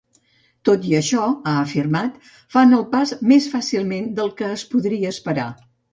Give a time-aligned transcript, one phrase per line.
[0.67, 2.17] Tot i això, ha afirmat,
[2.55, 5.47] "fan el pas més fàcilment del que es podria esperar.